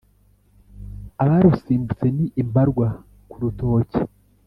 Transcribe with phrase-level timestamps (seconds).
[1.23, 2.87] Abarusimbutse ni imbarwa
[3.29, 3.99] ku rutoke